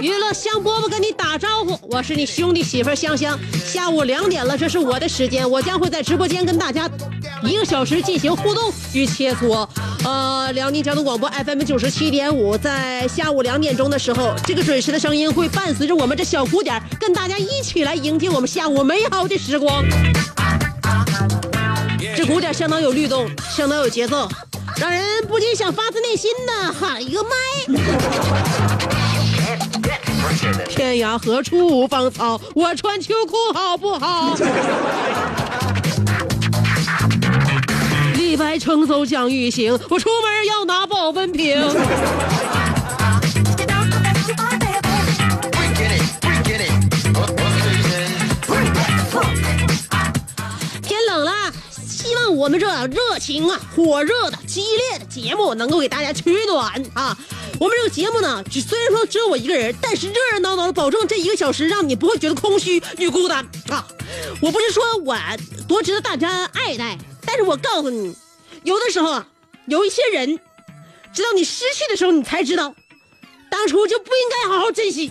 [0.00, 3.38] 娱乐香饽饽跟你打招呼，我是你兄弟媳妇香香。
[3.66, 6.88] 下午两点了，这是我的时间，我将会在直播间跟大家
[7.42, 9.68] 一个小时进行互动与切磋。
[10.04, 19.84] 呃，辽宁交通广播 FM 九十七点五，在下午两点钟的时候，这个准时的声音会伴随着我们这小鼓点，跟大家一起来迎接我们下午美好的时光。
[22.28, 24.28] 鼓点相当有律动，相当有节奏，
[24.76, 27.30] 让人不禁想发自内心的喊一个麦。
[30.68, 34.36] 天涯何处无芳草，我穿秋裤好不好？
[38.14, 41.58] 李白乘舟将欲行，我出门要拿保温瓶。
[52.38, 57.18] 我们这热情啊、火热的、激烈的节目能够给大家取暖啊。
[57.58, 63.84] 我们这个节目呢，虽然说只有我一个人，但是热热闹闹的，保证这一个小时让你不会觉得空虚与孤单啊。
[64.40, 65.16] 我不是说我
[65.66, 68.14] 多值得大家爱戴，但是我告诉你，
[68.62, 69.26] 有的时候啊，
[69.66, 70.38] 有一些人，
[71.12, 72.72] 直到你失去的时候，你才知道，
[73.50, 75.10] 当初就不应该好好珍惜。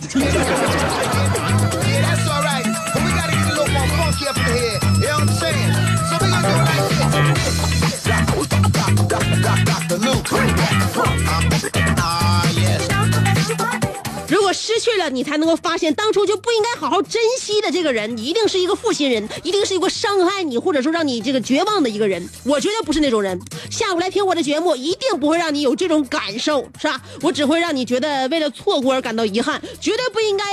[14.28, 22.28] 如果失去了，你才能够发现当初就不应该好好珍惜的这个人，一定是一个负心人，一定是一个伤害你或者说让你这个绝望的一个人。
[22.44, 23.40] 我绝对不是那种人。
[23.70, 27.00] 下午来听我的节目，一定不会让你有这种感受，是吧？
[27.22, 30.44] 我只会让你觉得为了错过而感到遗憾，绝对不应该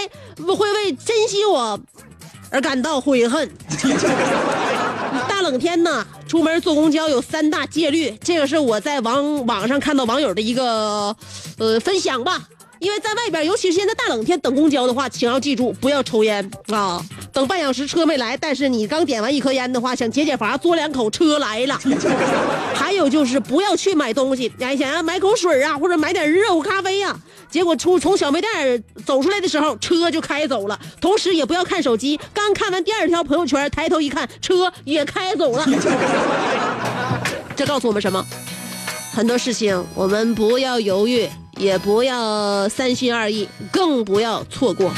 [0.56, 1.78] 会为珍惜我
[2.56, 3.52] 而感到悔恨。
[5.28, 11.14] 大冷天呢，出门坐公交有三大戒律，这个是我在网网上看到网友的一个
[11.58, 12.48] 呃分享吧。
[12.80, 17.04] 因为在外边，尤其是现在大冷天等公交的话，请要记住不要抽烟啊！
[17.32, 21.80] 等半小时车没来，但是你刚点完一颗烟的话，想解解乏，嘬两口，车来了。
[22.76, 27.18] 还有就是不要去买东西，哎，想要买口水啊，或者买点热乎咖啡呀、
[27.50, 30.80] 结果出从小卖店走出来的时候，车就开走了。
[31.02, 35.66] 同时也不要看手机，刚看完第二条朋友圈，抬头一看，车也开走了。
[37.56, 38.24] 这告诉我们什么？
[39.14, 44.92] 很多事情我们不要犹豫，也不要三心二意，更不要错过。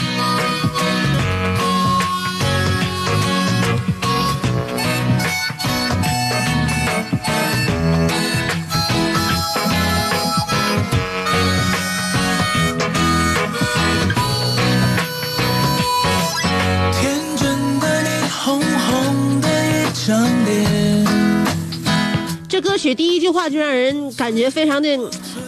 [22.78, 24.90] 许第一句话就让人感觉非常的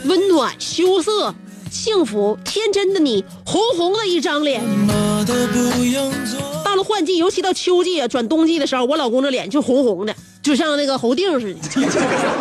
[0.06, 1.34] 温暖、羞涩、
[1.70, 4.62] 幸福、天真的你，红红的一张脸。
[6.64, 11.60] 到了换季，尤其到秋季啊，转冬季的时候，我老公这脸就红红的，就像那个猴腚似的。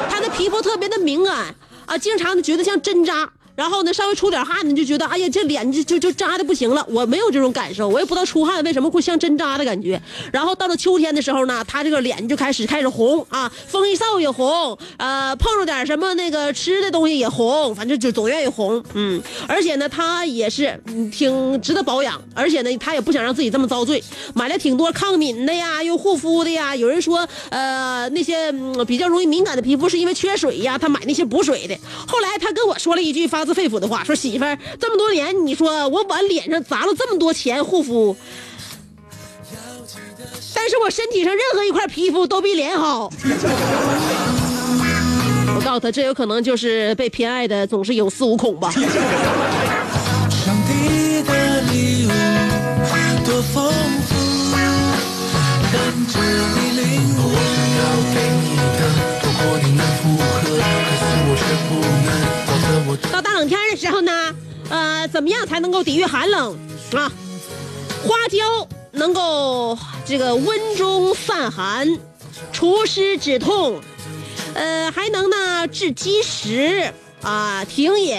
[0.09, 1.55] 他的皮肤特别的敏感
[1.87, 6.87] 啊，经常觉得像针扎，然后呢稍微出点汗，你就觉得哎呀这脸就就就扎的不行了。
[6.89, 10.01] 我没有这种感受，我也不知道出汗为什么会像针扎的感觉。
[10.33, 18.81] 然后到了秋天的时候呢，他这个脸就开始开始红啊，风一扫也红，呃碰着点什么那个吃的东西也红，反正就总愿意红。
[18.95, 20.81] 嗯，而且呢他也是
[21.11, 24.01] 挺值得保养，而且呢他也不想让自己这么遭罪，
[24.35, 26.77] 买了挺多抗敏的呀，又护肤的呀。
[26.77, 28.53] 有人说呃那些、
[28.87, 31.77] 比较容易敏感的皮肤是因为缺水呀，他买那些补水的。
[32.07, 38.15] 后来他跟我说了一句发自肺腑的话，说媳妇儿这么多年，你说我往脸上砸了这么多钱护肤。
[40.55, 43.11] 但是我身体上任何一块皮肤都比脸好。
[45.57, 48.71] 我告诉他，这有可能就是被偏爱的总是有恃无恐吧。
[63.79, 64.35] 时候呢，
[64.69, 66.59] 呃，怎么样才能够抵御寒冷
[66.93, 67.11] 啊？
[68.03, 71.99] 花椒能够这个温中散寒，
[72.53, 73.81] 除湿止痛，
[74.55, 76.93] 呃，还能呢治积食
[77.23, 78.17] 啊，停饮。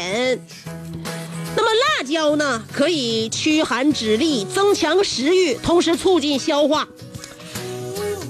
[1.56, 6.88] 那么辣椒呢，可以驱寒止痢，增强食欲，同时促进消化。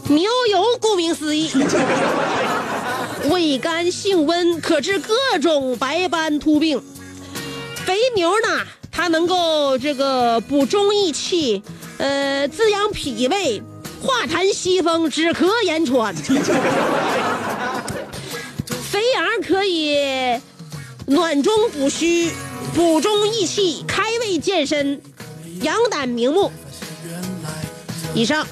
[0.08, 1.52] 牛油顾名思义，
[3.30, 6.82] 味甘性温，可治各种白斑秃病。
[7.90, 8.48] 肥牛呢，
[8.92, 11.64] 它能够这个补中益气，
[11.98, 13.64] 呃，滋养脾胃，
[14.00, 16.14] 化痰息风，止咳延喘。
[18.92, 20.40] 肥羊可以
[21.08, 22.32] 暖中补虚，
[22.76, 25.02] 补中益气，开胃健身，
[25.64, 26.52] 养胆明目。
[28.14, 28.46] 以上。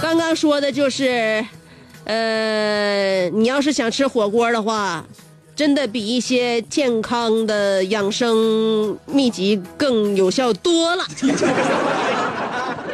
[0.00, 1.44] 刚刚说的就是，
[2.08, 5.06] 呃，你要是想吃火锅的话，
[5.54, 11.04] 真的比一些健康的养生秘籍更有效多了。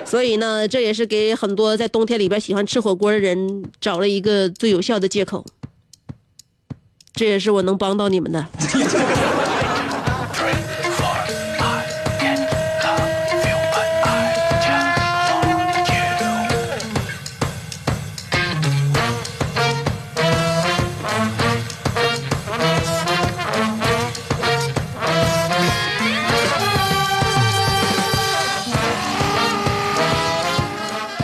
[0.05, 5.45] 所以呢，这也是给很多在冬天里边喜欢吃火锅的人找了一个最有效的借口。
[7.15, 8.45] 这也是我能帮到你们的。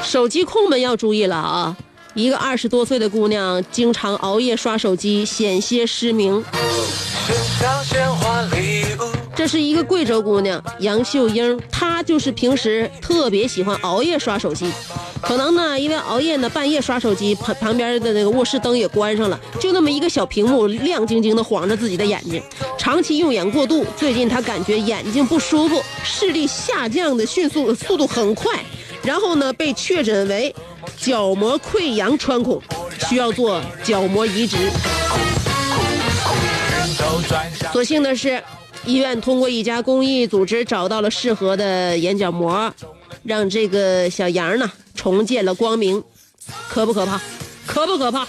[0.02, 1.76] 手机控们要注意了啊！
[2.14, 6.42] 一个二十多岁的姑娘经常熬夜刷手机，险些失明。
[9.36, 14.70] 这是一个贵州姑娘杨秀英，她就是平时特别喜欢熬夜刷手机。
[15.22, 22.42] 可能呢，因为熬夜呢，半夜刷手机，旁旁边的那个卧室灯也关上了，就那么一个小屏幕亮晶晶的晃着自己的眼睛。
[22.78, 28.64] 长期用眼过度，最近她感觉眼睛不舒服，视力下降的迅速，速度很快。
[29.02, 30.54] 然后呢，被确诊为
[30.96, 32.60] 角膜溃疡穿孔，
[33.08, 34.56] 需要做角膜移植。
[37.72, 38.42] 所幸的是，
[38.84, 42.72] 医院通过一家公益组织找到了适合的眼角膜，
[43.22, 46.02] 让这个小杨呢重见了光明。
[46.68, 47.20] 可不可怕？
[47.66, 48.26] 可不可怕？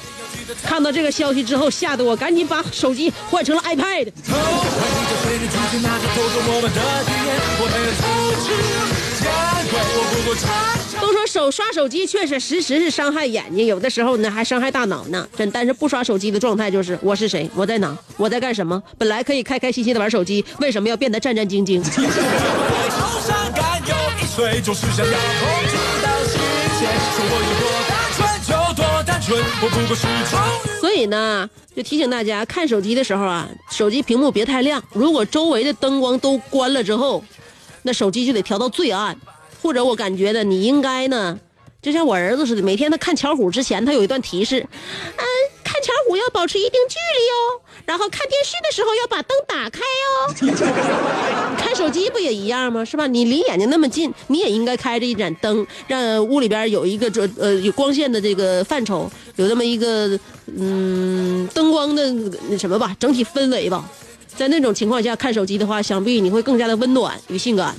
[0.64, 4.12] 看到这个消息之后，吓得我赶紧把手机换成了 iPad。
[11.00, 15.28] 都说手刷手机确实实时是伤害眼睛，有的时候呢还伤害大脑呢。
[15.36, 18.82] 真，但是不刷手机的状态就是我是谁，我在哪，我在干什么？
[18.98, 21.82] 本来可以开开心心的玩手机，为什么要变得战战兢兢？
[30.80, 34.82] 所以呢，就提醒大家，看手机的时候啊，手机屏幕别太亮。
[34.94, 37.24] 如果周围的灯光都关了之后，
[37.84, 39.18] 那手机就得调到最暗。
[39.62, 41.40] 或者我感觉的，你应该呢，
[41.84, 45.24] 就像我儿子似的，每天他看巧虎之前，他有一段提示，嗯，
[45.64, 51.54] 看巧虎要保持一定距离哦，然后看电视的时候要把灯打开哦。
[51.62, 52.84] 看手机不也一样吗？
[52.84, 53.06] 是吧？
[53.06, 60.20] 你离眼睛那么近，你也应该开着一盏灯，让屋里边有一个这呃有光线的这个范畴，有这么一个
[60.58, 62.12] 嗯灯光的
[62.50, 63.88] 那什么吧，整体氛围吧。
[64.42, 67.76] 在那种情况下看手机的话，想必你会更加的温暖与性感。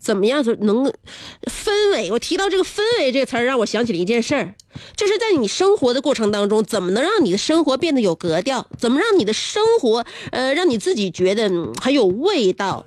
[0.00, 0.92] 怎么样就能
[1.44, 4.54] 氛围，我提到这个氛围这个词儿，让我想起了一件事儿，
[4.96, 8.66] 就是在你生活的过程当中，怎么能让你的生活变得有格调？
[8.76, 11.48] 怎么让你的生活，呃，让你自己觉得
[11.80, 12.86] 很有味道？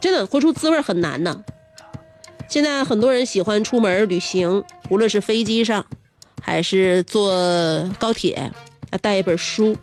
[0.00, 1.42] 真的活出滋味很难呢。
[2.48, 5.84] 现在很多人喜欢出门旅行，无论是飞机上，
[6.40, 7.30] 还是坐
[7.98, 8.50] 高铁，
[8.90, 9.76] 啊，带一本书，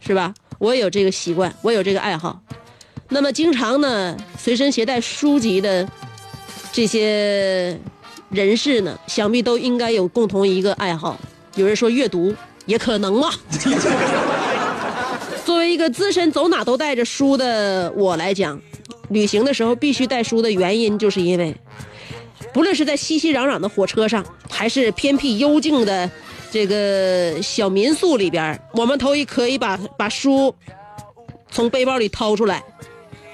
[0.00, 0.34] 是吧？
[0.58, 2.40] 我也有这个习惯，我有这个爱好。
[3.10, 5.88] 那么经常呢，随身携带书籍的
[6.72, 7.78] 这些
[8.30, 11.16] 人士呢，想必都应该有共同一个爱好。
[11.54, 12.34] 有人说阅读，
[12.66, 13.30] 也可能嘛。
[15.46, 18.60] 作为一个资深走哪都带着书的我来讲，
[19.10, 21.56] 旅行的时候必须带书的原因，就是因为，
[22.52, 26.10] 不论是在熙熙攘攘的火车上，还是偏僻幽静的
[26.50, 30.54] 这个小民宿里边，我们都可以把把书
[31.50, 32.64] 从背包里掏出来，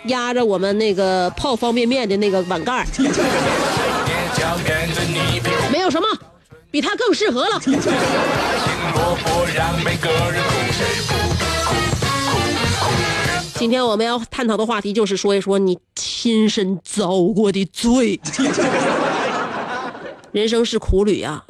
[0.06, 2.85] 压着我们那个泡方便面的那个碗盖儿
[5.73, 6.06] 没有什么
[6.71, 7.61] 比它更适合了。
[13.54, 18.21] 今天我们要探讨的话题就是说一说你亲身遭过的罪。
[20.35, 21.45] 人生是苦旅啊，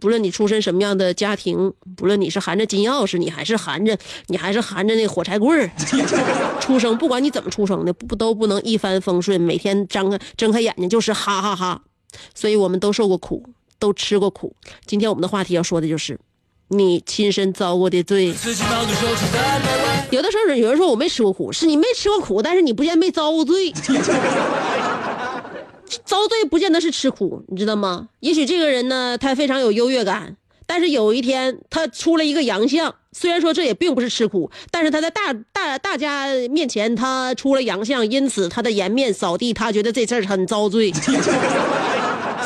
[0.00, 5.70] 不论你出身什么样的家庭，不论你是含着金钥匙，你还是含着你还是含着那火柴棍儿
[6.60, 11.80] 出生，不管你怎么出生的，不都不能一帆风顺，每天张开睁开眼睛就是哈哈哈
[12.34, 13.44] 所以我们都受过苦，
[13.78, 14.56] 都吃过苦。
[14.84, 16.18] 今天我们的话题要说的就是
[16.66, 18.34] 你亲身遭过的罪。
[20.10, 23.72] 有的时候有人说我没吃过苦，是你没吃过苦，但是你不见没遭过罪。
[26.04, 28.08] 遭罪不见得是吃苦，你知道吗？
[28.20, 40.92] 也许这个人呢，他非常有优越感，但是有一天他出了一个洋相，虽然说这也并不是吃苦，但是他在大大大家面前他出了洋相，因此他的颜面扫地，他觉得这事儿很遭罪。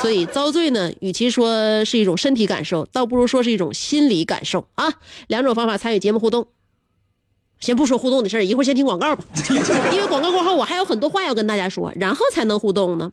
[0.00, 4.94] 所以遭罪呢，与其说是一种身体感受，倒不如说是一种心理感受啊。
[5.26, 6.47] 两种方法参与节目互动。
[7.59, 9.23] 先不说互动的事儿，一会儿先听广告吧，
[9.92, 13.12] 因为广告过后我还有很多话要跟大家说，然后才能互动呢。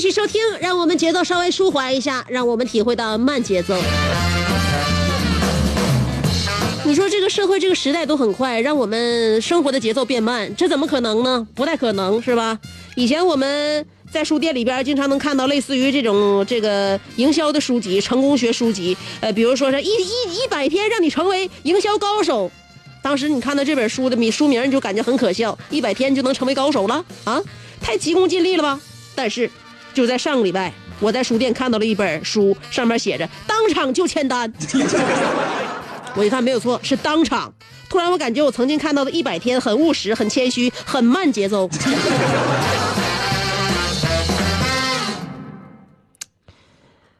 [0.00, 0.40] 继续收听。
[0.62, 3.76] 让我们节奏稍微舒缓一下，让我们体会到慢节奏。
[6.86, 11.46] 你说这个社会、这个时代都很快，让我们生活的节奏变慢，这怎么可能呢？
[11.54, 12.58] 不太可能，是吧？
[12.96, 22.50] 以前我们在书店里边经常能看到类似于这种这个营销的书籍、成功学书籍，呃，比如说是一一一百天让你成为营销高手。
[23.02, 27.38] 当时你看到这本书的名书名，你就感觉很可笑，一百天就能成为高手了啊？
[27.82, 28.80] 太急功近利了吧？
[29.14, 29.50] 但是，
[29.92, 34.52] 就在上个礼拜，我在书店看到了一本书，上面写着“当场就签单”。
[36.16, 37.52] 我一看没有错，是当场。
[37.88, 41.68] 突然，我感觉我曾经看到的一百天很务实、很谦虚、很慢节奏。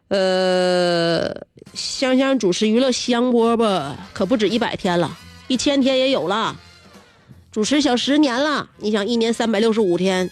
[0.08, 1.32] 呃，
[1.74, 6.56] 香香主持娱乐香饽饽可不止一百天了，一千天也有了。
[7.52, 10.30] 主持小十年了，你想一年三百六十五天，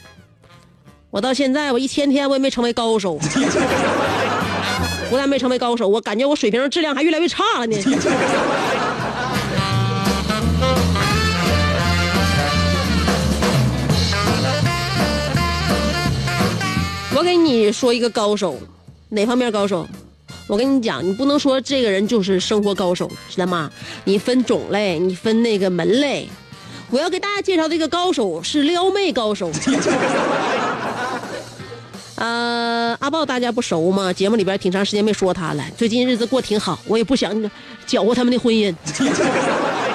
[1.11, 3.19] 我到现在我一千天我也没成为高手，
[5.09, 7.77] 不但没成为高手，我感觉我水平质量还越来越差了呢。
[17.17, 18.61] 我给你说一个高手，
[19.09, 19.89] 哪方面高手？
[20.47, 23.71] 我跟你讲，你不能说这个人就是生活高手，知道吗？
[24.05, 26.29] 你分种类，你分那个门类。
[26.91, 29.51] 我要给大家介绍的一个高手是撩妹高手。
[32.19, 34.13] 呃，阿豹大家不熟吗？
[34.13, 35.65] 节目里边挺长时间没说他了。
[35.77, 37.51] 最近日子过挺好，我也不想
[37.87, 38.75] 搅和他们的婚姻。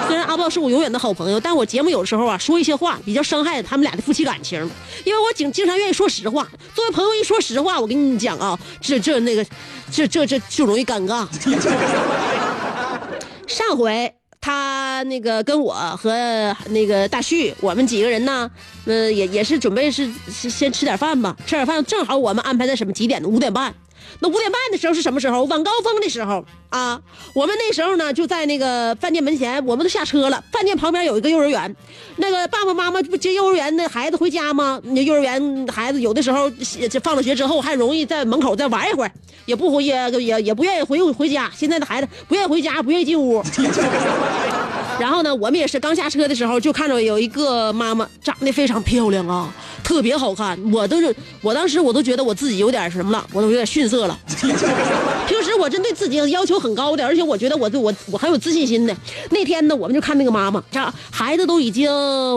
[0.08, 4.58] 虽然阿豹是我永远的好朋友，但我节目有时候啊说一些话比较伤害他们俩的夫妻感情，
[5.04, 6.48] 因为我经经常愿意说实话。
[6.74, 9.44] 作为朋友一说实话，我跟你讲啊，这这那个，
[9.92, 11.26] 这这这就容易尴尬。
[13.46, 14.14] 上回
[14.44, 18.50] 他那个跟我和那个大旭，我们几个人呢，
[18.84, 23.26] 呃，也也是准备是是先吃点饭吧，吃点饭正好我们安排在什么几点呢？
[23.26, 23.72] 五点半。
[24.20, 25.44] 那五点半的时候是什么时候？
[25.44, 27.00] 晚高峰的时候啊，
[27.34, 30.42] 我们那时候呢就在那个饭店门前，我们都下车了。
[30.52, 31.76] 饭店旁边有一个幼儿园，
[32.16, 34.80] 那个爸爸妈妈不接幼儿园的孩子回家吗？
[34.84, 36.50] 那幼儿园孩子有的时候
[37.02, 39.12] 放了学之后还容易在门口再玩一会儿，
[39.46, 41.50] 也不回也也也不愿意回回家。
[41.54, 43.42] 现在的孩子不愿意回家，不愿意进屋。
[44.98, 50.58] 然后呢，我们也是刚下车的时候就看着有一个妈妈长得非常漂亮啊，特别好看。
[50.72, 54.18] 我都是我当时我都觉得我自己有点什么了，我都有点逊色了。
[55.26, 58.96] 平时我真对自己要求很高的，而且我觉得我对我我很有自信心的。
[59.30, 61.90] 那天呢，我们就看那个妈妈，这孩子都已经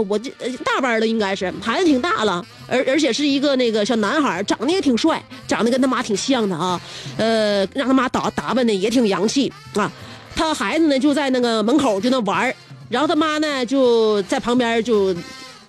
[0.08, 6.80] 我这呃大班了，应该是孩子挺大了，而而且是一个那个小男孩，长得也挺帅，长得跟他妈挺像的啊。
[7.18, 9.92] 呃，让他妈打打扮的也挺洋气啊。
[10.38, 12.54] 他孩子呢就在那个门口就那玩
[12.90, 15.14] 然后他妈呢就在旁边就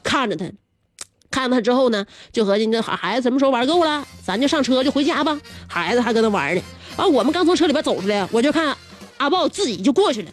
[0.05, 0.45] 看着他。
[1.31, 5.39] 看着他之后呢，就合计这孩孩子什么时候玩够了，咱就上车就回家吧。
[5.67, 6.63] 孩子还搁那玩呢。
[6.97, 8.75] 完，我们刚从车里边走出来，我就看
[9.19, 10.31] 阿豹自己就过去了。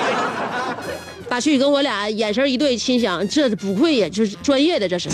[1.28, 5.10] 大旭跟我俩眼神一对，心想这不会呀，就是专业的这是。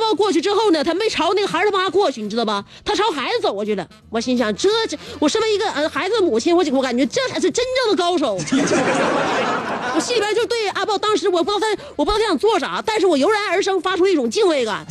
[0.00, 2.64] 阿豹过去之后呢，他没朝那个孩子他妈过去，你知道吧？
[2.82, 3.86] 他朝孩子走过去了。
[4.08, 8.34] 我心想，这这，我身为一个呃孩子的母亲，我我感觉这才是真正的高手。
[9.92, 14.86] 我心里边就对阿豹，当时我不知道他，我不知道他想做啥，但是我油然而生发出一种敬畏感。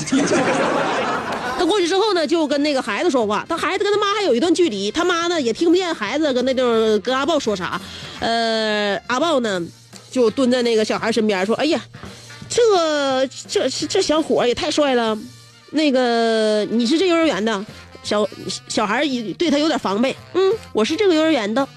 [1.58, 7.82] 他过去之后呢，就跟那个孩子说话，他孩子跟他妈还有一段距离，他妈呢也听不见孩子跟那地儿跟阿豹说啥。
[8.20, 9.60] 呃，阿豹呢
[10.12, 11.82] 就蹲在那个小孩身边说：“哎呀。”
[13.48, 15.18] 这这这小伙也太帅了，
[15.72, 17.66] 那个你是这幼儿园的，
[18.04, 18.28] 小
[18.68, 19.04] 小孩
[19.38, 20.16] 对他有点防备。
[20.34, 21.68] 嗯，我是这个幼儿园的，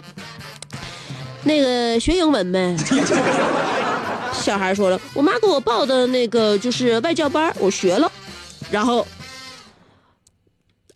[1.44, 2.76] 那个学英文呗。
[4.32, 8.10] 小孩说了，我妈给我报的那个就是外教班，我学了。
[8.70, 9.06] 然后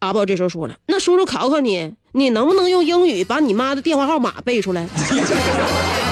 [0.00, 4.88] 阿豹这时候说了，那叔叔考考你，你能不能用英语把你妈的电话号码背出来？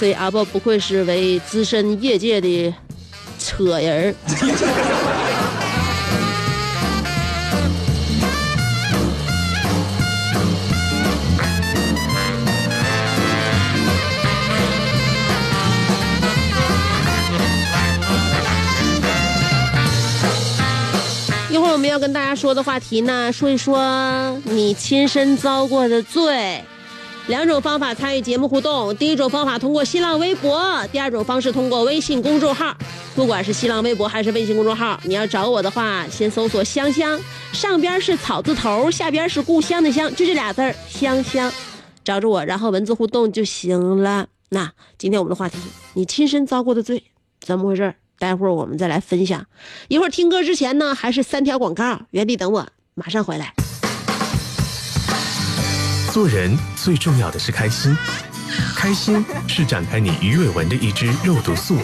[0.00, 2.74] 所以阿豹不愧是为资深业界的
[3.38, 4.14] 扯人儿。
[21.50, 26.64] 一会儿我们要跟大家说的话题呢，说一说你亲身遭过的罪。
[27.30, 32.76] 两种方法参与节目互动，第一种方法通过新浪微博，第二种方式通过微信公众号。
[33.14, 37.20] 不管是新浪微博还是微信公众号，你要找我的话，先搜索“香香”，
[37.54, 41.52] 上边是草字头，下边是故乡的乡，就这俩字儿“香香”，
[42.02, 44.26] 找着我，然后文字互动就行了。
[44.48, 45.56] 那今天我们的话题，
[45.94, 47.04] 你亲身遭过的罪，
[47.40, 47.94] 怎么回事？
[48.18, 49.46] 待会儿我们再来分享。
[49.86, 52.66] 一会儿听歌之前呢，还是三条广告，原地等我，
[52.96, 53.54] 马上回来。
[56.10, 57.96] 做人最重要的是开心，
[58.74, 61.78] 开心是展开你鱼尾纹的一支肉毒素，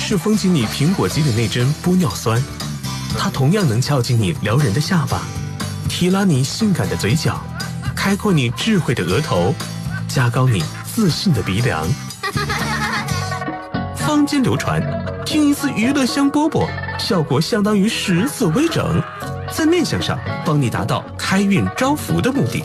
[0.00, 2.42] 是封紧你苹果肌的那针玻尿酸，
[3.16, 5.22] 它同样能翘起你撩人的下巴，
[5.88, 7.40] 提拉你性感的嘴角，
[7.94, 9.54] 开阔你智慧的额头，
[10.08, 11.86] 加高你自信的鼻梁。
[13.96, 14.82] 坊间流传，
[15.24, 19.00] 听一次娱乐香饽饽，效果相当于十次微整，
[19.54, 22.64] 在面相上帮你达到开运招福的目的，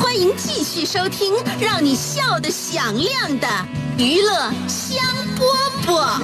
[0.00, 3.46] 欢迎继续收听让你笑得响亮的
[3.98, 5.04] 娱乐香
[5.36, 5.44] 饽
[5.86, 6.18] 饽。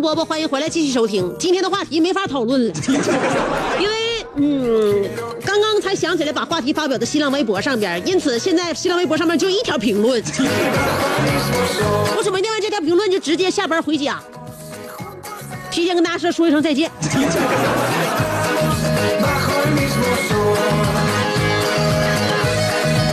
[0.00, 1.34] 波波，欢迎回来继续收听。
[1.38, 2.74] 今天的话题没法讨论了，
[3.80, 3.94] 因为
[4.36, 5.08] 嗯，
[5.44, 10.22] 刚刚才想起来把话题发表在新浪微博上边，因此现在新浪微博上面就一条评论。
[12.16, 14.20] 我准备念完这条评论就直接下班回家，
[15.70, 16.90] 提前跟大家说说一声再见。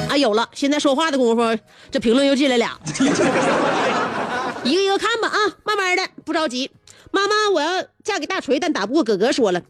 [0.10, 0.48] 啊，有了！
[0.54, 1.42] 现在说话的功夫，
[1.90, 2.78] 这评论又进来俩，
[4.64, 6.72] 一个一个看吧啊，慢慢的，不着急。
[7.12, 9.62] 妈妈，我要嫁给大锤，但打不过哥哥说了。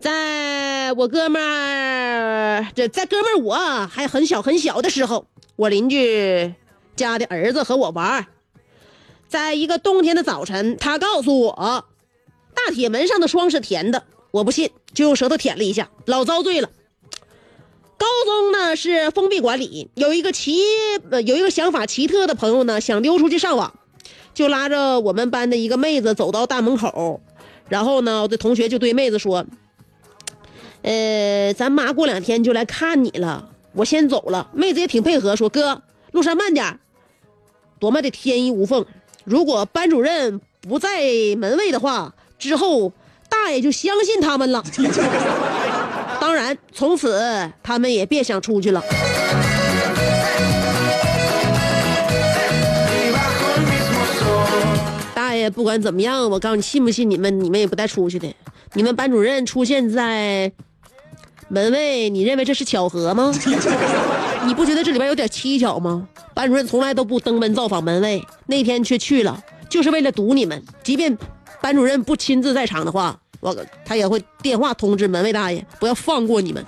[0.00, 5.26] 在我哥们儿这在哥们儿我还很小很小的时候，
[5.56, 6.54] 我邻居
[6.96, 8.26] 家的儿子和我玩，
[9.28, 11.84] 在一个冬天的早晨，他告诉我，
[12.54, 16.70] 大铁门上的霜是甜的，我不信，就用舌头舔了一下，老遭罪了。
[17.98, 20.56] 高中呢是封闭管理，有一个奇
[21.26, 23.74] 有一个想法奇特的朋友呢，想溜出去上网，
[24.32, 27.20] 就拉着我们班的一个妹子走到大门口，
[27.68, 29.44] 然后呢，我的同学就对妹子说
[30.82, 35.82] ：“呃，咱妈过两天就来看你了，我先走了。”妹子也挺配合，说：“哥，
[36.12, 36.78] 路上慢点。”
[37.80, 38.86] 多么的天衣无缝！
[39.24, 41.02] 如果班主任不在
[41.36, 42.92] 门卫的话，之后
[43.28, 44.64] 大爷就相信他们了。
[46.72, 48.82] 从此他们也别想出去了。
[55.14, 58.32] 大爷不管怎么样，我告诉你，信不信你们，你们也不带出去的。
[58.74, 60.52] 你们班主任出现在
[61.48, 63.32] 门卫，你认为这是巧合吗？
[64.46, 66.08] 你不觉得这里边有点蹊跷吗？
[66.34, 70.62] 班主任从来都不登门造访门卫，那天却去了，就是为了堵你们。
[70.84, 71.18] 即便
[71.60, 76.64] 班主任不亲自在场的话，我他也会电话通知门卫大爷，不要放过你们。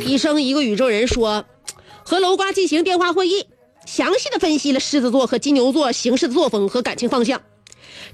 [0.00, 1.44] 医生一个宇宙人说，
[2.04, 3.46] 和楼瓜进行电话会议，
[3.84, 7.40] 详细的分析了狮子座和金牛座行事的作风和感情方向。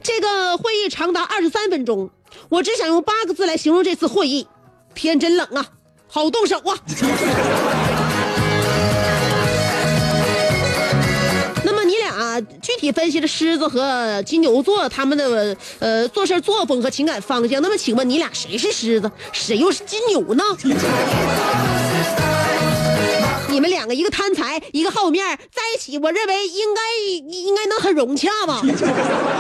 [0.03, 2.11] 这个会议长达二十三分钟，
[2.49, 4.47] 我只想用八个字来形容这次会议：
[4.95, 5.67] 天真冷啊，
[6.09, 6.79] 好动手啊！
[12.41, 17.61] 具体分析了狮子和金牛座他们的呃做事作风和情感方向。
[17.63, 20.45] 那么请问你俩谁是狮子，谁又是金牛呢？
[23.51, 26.81] 你们两个一个贪财，一个好面，在一起，我认为应该
[27.29, 28.63] 应该能很融洽吧。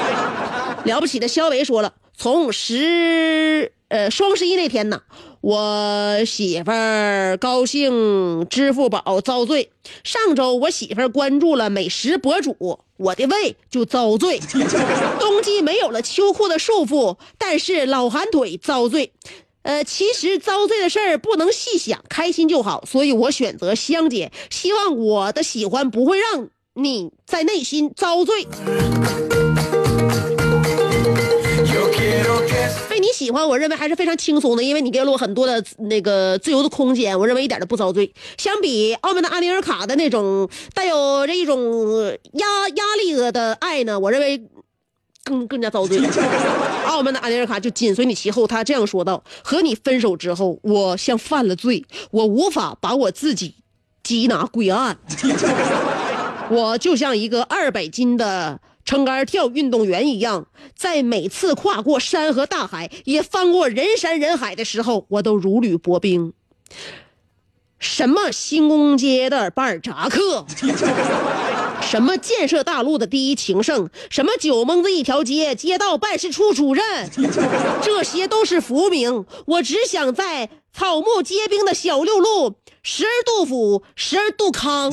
[0.84, 5.02] 了不起的肖维说了，从十呃双十一那天呢，
[5.40, 9.70] 我媳妇儿高兴支付宝遭罪。
[10.02, 14.38] 上周我媳妇儿关注了美食博主，我的胃就遭罪。
[15.18, 19.12] 冬季没有了秋裤的束缚，但是老寒腿遭罪。
[19.62, 24.30] 呃，其实遭罪的事儿不能细想，开心就好，所以我选择香姐。
[24.50, 28.46] 希望我的喜欢不会让你在内心遭罪。
[33.20, 38.10] 喜欢，我认为还是非常轻松的，因为你给了我很多的那个自由的空间，我认为一点都不遭罪。
[38.38, 41.60] 相比澳门的阿尼尔卡的那种带有这一种
[42.32, 44.42] 压压力的爱呢，我认为
[45.22, 46.00] 更更加遭罪。
[46.88, 53.56] 澳门的阿尼尔卡就紧随你其后，他这样说道：“和你分手之后，我像犯了罪，我无法把我自己
[54.02, 54.96] 缉拿归案，
[56.50, 66.32] 我就像一个二百斤的。”撑杆跳运动员一样，在每次跨过山和大海，也翻过人山人海的时候，我都如履薄冰。
[67.78, 70.44] 什么新宫街的巴尔扎克，
[71.80, 76.84] 什么建设大陆的第一情圣，什么九蒙子一条街街道办事处主任，
[77.80, 79.24] 这些都是浮名。
[79.46, 84.92] 我只想在草木皆兵的小六路，时而杜甫，时而杜康。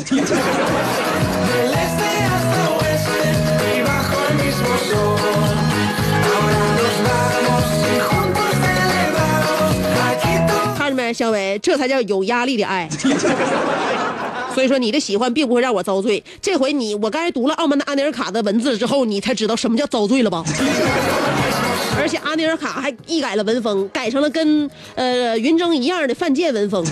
[11.18, 12.88] 小伟，这才叫有压力的爱。
[14.54, 16.24] 所以说，你的喜欢并不会让我遭罪。
[16.40, 20.44] 这回你，我刚才读了澳门的阿尼尔卡的文字之后，你才知道什么叫遭罪了吧？
[22.00, 26.86] 而且阿尼尔卡还一改了文风，改成了跟呃云峥一样的犯贱文风。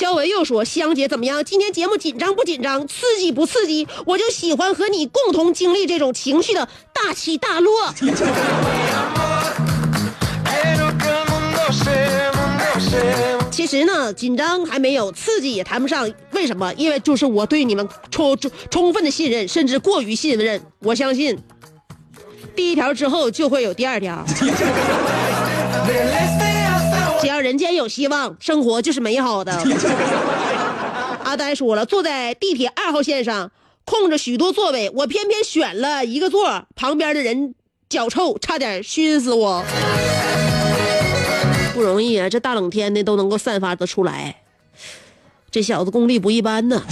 [0.00, 1.44] 肖文又说：“香姐怎么样？
[1.44, 2.88] 今天节目紧张不紧张？
[2.88, 3.86] 刺激不刺激？
[4.06, 7.92] 我就喜欢和你共同经历这种情绪的大起大落。
[13.50, 16.10] ”其实呢，紧张还没有，刺激也谈不上。
[16.32, 16.72] 为什么？
[16.78, 20.62] 因为就是我对你们充充充分的信任，甚至过于信任。
[20.78, 21.38] 我相信，
[22.56, 24.24] 第一条之后就会有第二条。
[27.20, 29.52] 只要人间有希望，生活就是美好的。
[31.24, 33.50] 阿呆说了，坐在地铁二号线上，
[33.84, 37.54] 空着许多座位，我偏偏选了一个座，旁边的人
[37.88, 39.64] 脚臭，差点熏死我。
[41.74, 44.42] 不容易啊，这大冷天的都能够散发得出来，
[45.50, 46.82] 这小子功力不一般呢。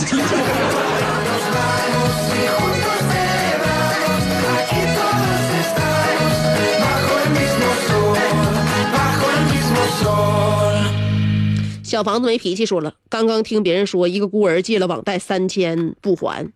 [11.89, 16.47] 小房子没脾气，说了，刚刚听别人说一个孤儿借了网贷三千不还，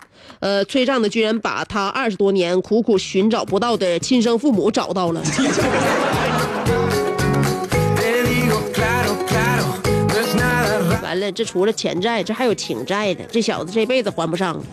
[0.40, 5.22] 呃，催账的居然把他二十多年苦苦寻找不到的亲生父母找到了。
[11.02, 14.62] 完了，这除了钱债，这还有情债呢，这小子这辈子还不上。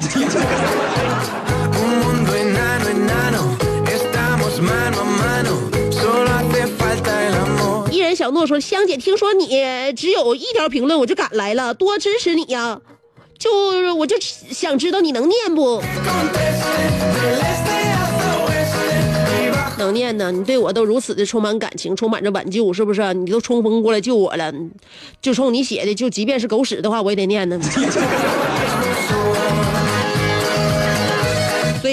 [8.16, 9.48] 小诺说：“香姐，听说你
[9.96, 12.82] 只有一条评论，我就赶来了，多支持你呀！
[13.38, 13.50] 就
[13.96, 15.82] 我就想知道你能念不？
[19.78, 20.30] 能念呢？
[20.32, 23.14] 你对我都如此的充满感情，充满着挽救，是不是？
[23.14, 24.54] 你都冲锋过来救我了，
[25.22, 27.58] 就冲你写的，就即便是狗屎的话，我也得念呢。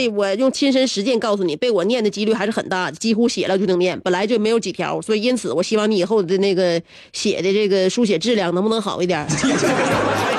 [0.08, 6.80] 我用亲身实践告诉你，被我念的几率还是很大的，几乎写了就能念，本来就没有几条，所以因此我希望你以后的那个
[7.12, 9.26] 写的这个书写质量能不能好一点？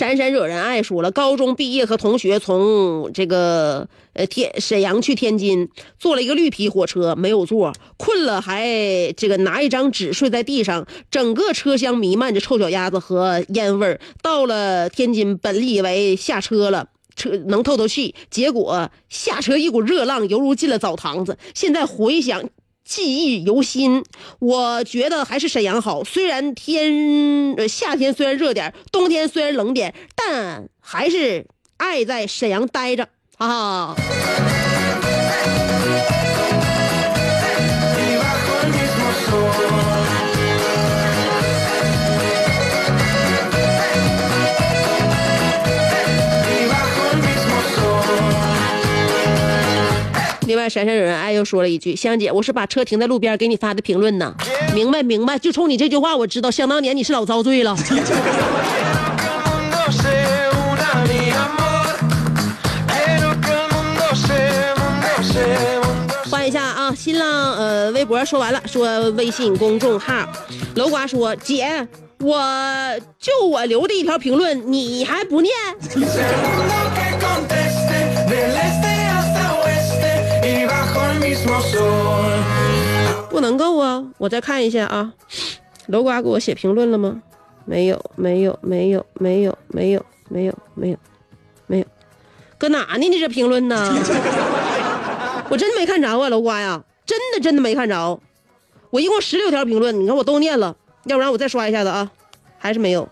[0.00, 14.00] 闪闪惹人爱说了，高中毕业和同学从这个呃天沈阳去天津，坐了一个绿皮火车，没有座，困了还这个拿一张纸睡在地上，整个车厢弥漫着臭脚丫子和烟味儿。
[14.22, 16.88] 到了天津，本以为下车了。
[17.16, 21.36] 车能透透气，结果下车一股热浪，犹如进了澡堂子。
[21.54, 22.42] 现在回想，
[22.90, 24.02] 记忆犹新。
[24.40, 33.96] 我觉得还是沈阳好，虽然天呃夏天虽然热点，冬天虽然冷点，但还是爱在沈阳待着哈啊。
[50.60, 54.34] 外，闪闪惹人爱又说了一句：“香姐，我是把车停在路边给你发的评论呢。”
[54.74, 57.76] 明白明白，就冲你这句话，我知道，想当年你是老遭罪了。
[66.30, 70.26] 换一下啊，新浪呃微博说完了，说微信公众号，
[70.74, 71.86] 楼瓜说姐，
[72.20, 72.38] 我
[73.18, 75.54] 就我留的一条评论，你还不念？
[83.28, 84.04] 不能够啊！
[84.18, 85.12] 我再看一下啊，
[85.86, 87.22] 楼瓜给我写评论了吗？
[87.64, 90.98] 没有，没有，没有，没有，没有，没有，没有，
[91.66, 91.84] 没有，
[92.58, 92.98] 搁哪呢？
[92.98, 93.76] 你这评论呢？
[95.48, 98.20] 我真没看着啊，楼瓜呀，真的真的没看着。
[98.90, 102.10] 我一共十六条评论，你看我都念了，要不然我再刷一下子啊，
[102.58, 103.08] 还是没有，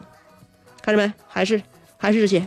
[0.83, 1.13] 看着没？
[1.29, 1.63] 还是
[1.97, 2.45] 还是这些。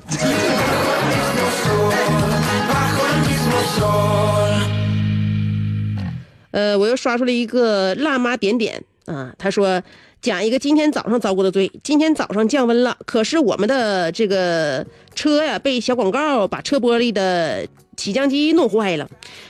[6.52, 9.82] 呃，我又刷出来一个辣妈点点啊，他说
[10.22, 11.72] 讲一个今天早上遭过的罪。
[11.84, 14.86] 今天早上降温了，可是我们的这个
[15.16, 19.10] 车呀被小广告把车玻璃的起降机弄坏了。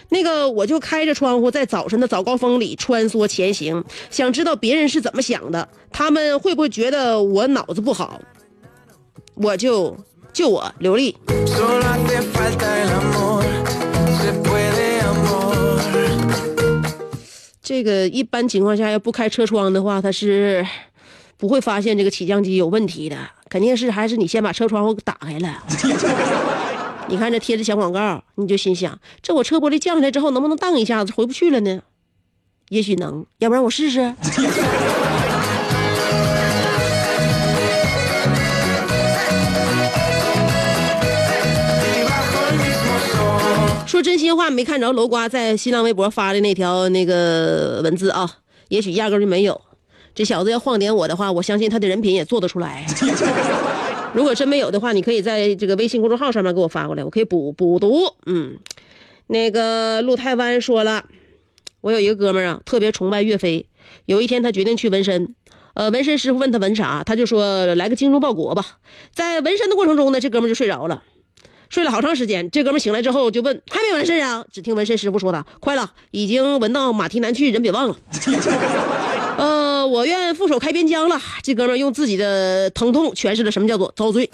[0.09, 8.21] 那个我就开着窗户在早晨的早高峰里穿梭前行，想知道别人是怎么想的，他们会不会觉得我脑子不好？
[9.35, 9.97] 我就
[10.33, 11.15] 就我刘丽。
[17.71, 20.67] 这个一般情况下要不开车窗的话，它是
[21.37, 23.15] 不会发现这个起降机有问题的，
[23.47, 25.63] 肯定是还是你先把车窗户打开了。
[27.07, 31.81] 你看这贴着小广告，你就心想，这我车玻璃降下来之后，能不能荡一下子回不去了呢？
[32.67, 34.13] 也许能，要不然我试试。
[44.01, 48.37] 说真心话，没看着楼瓜在新浪微博发的那条那个文字啊，
[48.69, 49.61] 也许压根就没有。
[50.15, 52.83] 这小子要晃点我的话，我相信他的人品也做得出来。
[54.15, 58.15] 如果真没有的话，你可以在这个微信公众号上面给我发过来，我可以补补读。
[58.25, 58.57] 嗯，
[59.27, 61.05] 那个陆太湾说了，
[61.81, 63.67] 我有一个哥们儿啊，特别崇拜岳飞。
[64.07, 65.35] 有一天，他决定去纹身。
[65.75, 68.65] 呃，纹身师傅问他纹啥，他就说来个精忠报国吧。
[69.13, 71.03] 在纹身的过程中呢，这哥们儿就睡着了。
[71.71, 77.95] 睡了好长时间，这哥们醒来之后就问：“还没完事啊？”只听纹身师傅说的：“快了，已经纹到马蹄南去，人别忘了。
[79.39, 81.17] ”呃，我愿负手开边疆了。
[81.41, 84.29] 这哥们用自己的疼痛诠释了什么叫做遭罪。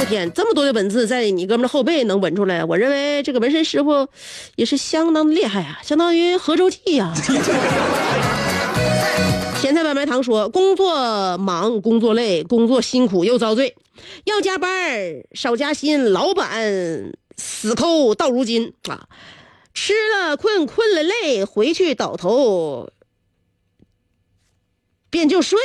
[0.00, 4.08] 我天，这么多的文字在你哥们的后背能纹出来，我认为这个纹身师傅
[4.56, 7.14] 也是相当的厉害啊，相当于合周记呀、
[10.00, 13.76] 白糖说：“工作忙，工作累，工作辛苦又遭罪，
[14.24, 14.98] 要加班
[15.34, 19.08] 少加薪，老板死抠到如今啊！
[19.74, 22.88] 吃了困，困了累，回去倒头
[25.10, 25.58] 便就睡。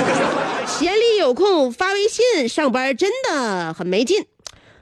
[0.66, 4.24] 闲里有空发微信，上班真的很没劲。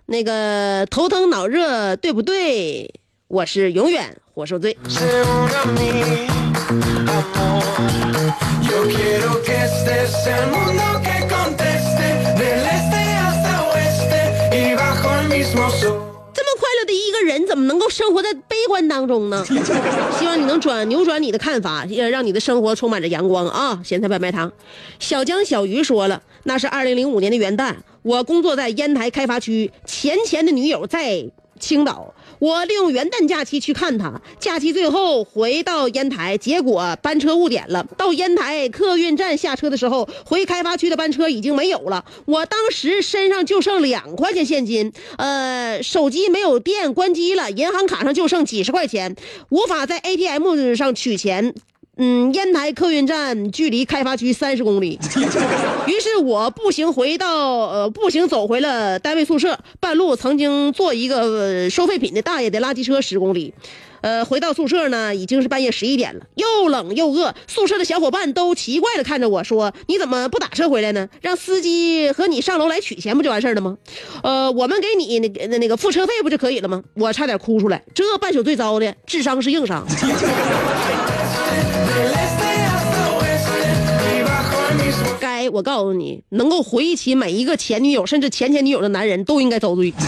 [0.07, 3.01] 那个头疼脑热，对不对？
[3.27, 4.79] 我是永远活受罪。
[8.89, 12.07] Quiero que estés el mundo que conteste
[12.39, 12.97] del este
[15.29, 15.97] mismo sol.
[16.33, 19.45] 这么快乐的一个人，怎么能够生活在悲观当中呢？
[20.19, 23.81] 希望你能转扭转你的看法，也让你的生活充满着阳光啊！
[23.85, 24.51] 咸菜白白糖，
[24.99, 31.27] 小江小鱼说了，那是二零零五年的元旦，我工作在烟台开发区，前前的女友在
[31.59, 32.15] 青岛。
[32.39, 37.87] 我利用元旦假期去看他，假期最后回到烟台，结果班车误点了。
[37.97, 42.05] 到烟台客运站下车的时候，回开发区的班车已经没有了。
[42.27, 49.17] 我当时身上就剩两块钱现金，呃，手机没有电，关机了，银行卡上就剩几十块钱，
[49.49, 51.55] 无法在 ATM 上取钱。
[51.99, 54.99] 嗯，烟台客运站距离开发区三十公里，
[55.89, 63.55] 于是我步行回到呃步行走回了单位宿舍，半路曾经坐一个、呃收废品的大爷的垃圾车十公里。
[64.03, 67.35] 呃，回到宿舍呢，已经是半夜十一点了，又冷又饿。
[67.49, 71.09] 宿舍的小伙伴都奇怪的看着我说：“你怎么不打车回来呢？
[71.23, 73.77] 让司机和你上楼来取钱不就完事儿了吗？
[74.23, 79.85] 呃，我们给你那个那个付车费不就可以了吗？”我差点哭出来，这半宿最糟的智商是硬伤。
[85.49, 89.93] 我告诉你，能够回忆起每一个前女友甚至前前女友的男人都应该遭罪。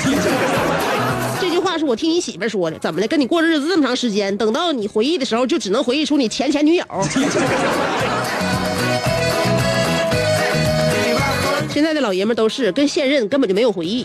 [1.40, 3.06] 这句话是我听你媳妇说的，怎么的？
[3.06, 6.84] 跟你过日子这么长时间，等到你回忆的时候，就只能回忆出你前前女友。
[11.70, 14.04] 现在的老爷们都是跟现任根本就没有回忆。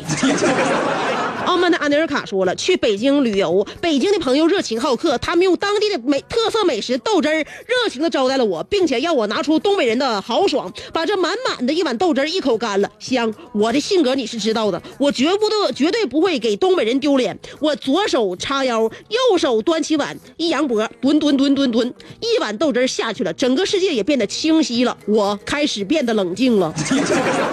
[1.45, 13.33] 傲慢的安德尔卡说了，去北京旅游，北京的朋友热情好客，他们用当地的美特色美食豆汁儿热情的招待了我，并且要我拿出东北人的豪爽，把这满满的一碗豆汁儿一口干了，香。
[13.53, 17.37] 我的性格你是知道的，我绝不的绝对不会给东北人丢脸。
[17.59, 26.73] 我左手叉腰，右手端起碗，一扬脖，吨吨吨吨吨，一碗豆汁儿下去了，整个世界也变得清晰了，我开始变得冷静了。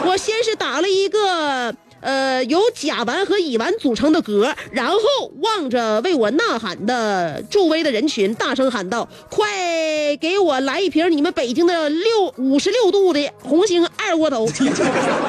[0.07, 1.74] 我先是打了一个。
[2.01, 4.99] 呃，由甲烷和乙烷组成的格，然后
[5.41, 9.47] 望着为我呐喊的助威的人群，大声喊道：“快
[10.21, 14.49] 给我来一瓶你们北京的六五十六度的红星二锅头！”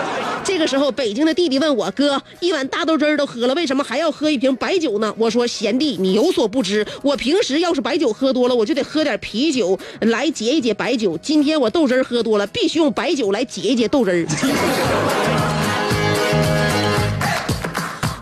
[0.43, 11.17] 这个时候，北京的弟弟问我：“哥，一碗大豆汁儿都喝了，为什么还要喝一瓶白酒呢？”我说：“贤弟，你有所不知，我平时要是白酒喝多了，我就得喝点啤酒来解一解白酒。
[11.17, 14.25] 今天我豆汁儿喝多了，必须用白酒来解一解豆汁儿。”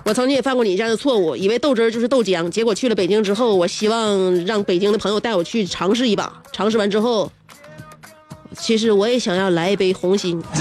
[0.09, 6.41] 我曾经也犯过你这样的错误，以为豆汁儿就是豆浆，结果去了北京之后，我希望让北京的朋友带我去尝试一把。
[6.51, 7.31] 尝试完之后，
[8.57, 10.41] 其实我也想要来一杯红心。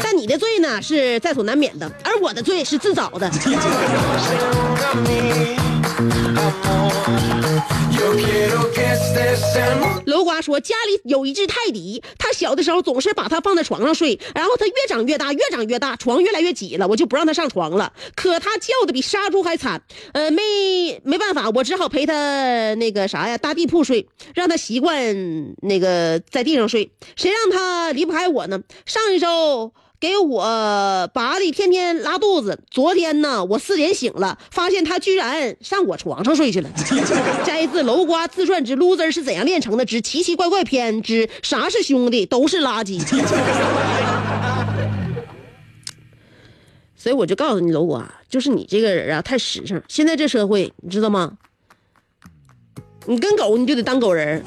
[0.00, 3.28] 但你的罪呢是在所难免的，而我的罪是自找的。
[10.04, 17.92] 楼瓜说，家里有一只泰迪，他小的时候总是把它放在床上睡，然后它越长越大，越长越大，床越来越挤了，我就不让它上床了。
[18.14, 19.82] 可它叫的比杀猪还惨，
[20.12, 26.92] 呃，没没办法，我只好陪它那个啥呀，搭地铺睡，让它习惯那个在地上睡。
[27.16, 28.60] 谁让它离不开我呢？
[28.84, 29.72] 上一周。
[30.02, 30.42] 给我
[31.14, 32.58] 拔的天天拉肚子。
[32.68, 36.68] 昨天呢，我四点醒了，发现他居然上我床上睡去了。
[37.46, 43.00] 摘自楼瓜自传之 loser 是怎样炼成的之奇奇怪怪篇之啥是兄弟都是垃圾。
[46.96, 49.80] 所以我就告诉你，楼瓜，就是你这个人啊，太实诚。
[49.86, 51.34] 现在这社会，你知道吗？
[53.06, 54.42] 你跟狗，你就得当狗人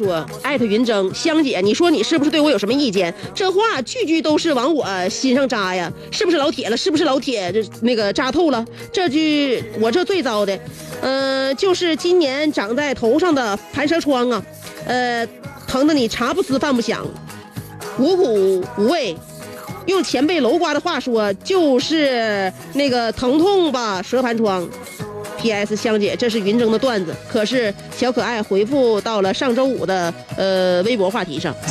[0.00, 3.14] 说：“艾特云峥，香姐，你说你是不是对我有什么意见？
[3.34, 6.76] 这话句句都是往我心上扎呀，是不是老铁了？
[6.76, 8.64] 是不是老铁这那个扎透了？
[8.90, 10.58] 这句我这最糟的，
[11.02, 14.42] 呃，就是今年长在头上的盘蛇疮啊，
[14.86, 15.28] 呃，
[15.68, 17.06] 疼得你茶不思饭不想，
[17.98, 19.14] 无苦无味。”
[19.86, 24.66] 用前辈楼瓜的话说，就是那个疼痛吧，蛇盘疮。
[25.40, 25.74] P.S.
[25.74, 31.54] 香姐，这是云峥的段子，可是小可爱回复到了上周五的呃微博话题上。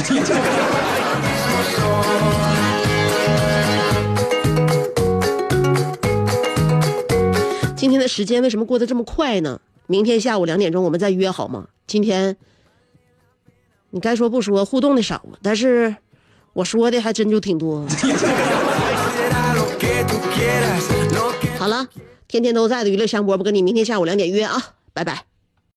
[7.76, 9.62] 今天的时间为什么过得这么快呢？
[9.86, 11.68] 明天下午两点钟我们再约好吗？
[11.86, 12.36] 今天
[13.92, 15.96] 你该说不说，互动的少，但是
[16.54, 17.86] 我说的还真就挺多。
[21.58, 21.88] 好了，
[22.30, 25.26] 天天都在的娱乐香饽饽跟你明天下午两点约啊，拜拜。